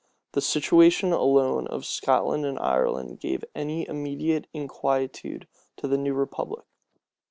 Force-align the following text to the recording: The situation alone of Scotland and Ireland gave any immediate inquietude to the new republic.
The 0.31 0.41
situation 0.41 1.13
alone 1.13 1.67
of 1.67 1.85
Scotland 1.85 2.43
and 2.43 2.57
Ireland 2.57 3.19
gave 3.19 3.43
any 3.53 3.87
immediate 3.87 4.47
inquietude 4.51 5.47
to 5.77 5.87
the 5.87 5.95
new 5.95 6.15
republic. 6.15 6.65